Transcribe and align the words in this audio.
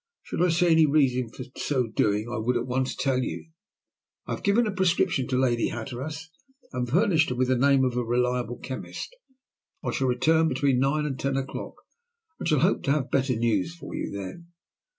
"Should 0.23 0.41
I 0.41 0.49
see 0.49 0.65
any 0.71 0.87
reason 0.87 1.29
for 1.29 1.43
so 1.59 1.85
doing, 1.85 2.27
I 2.27 2.37
would 2.37 2.57
at 2.57 2.65
once 2.65 2.95
tell 2.95 3.19
you. 3.21 3.51
I 4.25 4.33
have 4.33 4.41
given 4.41 4.65
a 4.65 4.71
prescription 4.71 5.27
to 5.27 5.37
Lady 5.39 5.67
Hatteras, 5.67 6.31
and 6.73 6.89
furnished 6.89 7.29
her 7.29 7.35
with 7.35 7.49
the 7.49 7.55
name 7.55 7.85
of 7.85 7.95
a 7.95 8.03
reliable 8.03 8.57
chemist. 8.57 9.15
I 9.83 9.91
shall 9.91 10.07
return 10.07 10.47
between 10.47 10.79
nine 10.79 11.05
and 11.05 11.19
ten 11.19 11.37
o'clock, 11.37 11.75
and 12.39 12.47
shall 12.49 12.61
hope 12.61 12.81
to 12.85 12.91
have 12.93 13.11
better 13.11 13.35
news 13.35 13.75
for 13.75 13.93
you 13.93 14.09
then." 14.09 14.47